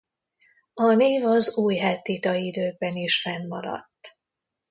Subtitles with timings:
[0.73, 4.17] A név az újhettita időkben is fennmaradt.